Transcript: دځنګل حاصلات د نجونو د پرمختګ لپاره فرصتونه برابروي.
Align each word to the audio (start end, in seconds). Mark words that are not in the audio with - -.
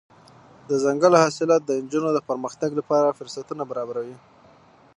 دځنګل 0.69 1.13
حاصلات 1.23 1.61
د 1.65 1.71
نجونو 1.83 2.09
د 2.13 2.19
پرمختګ 2.29 2.69
لپاره 2.79 3.15
فرصتونه 3.19 3.63
برابروي. 3.71 4.17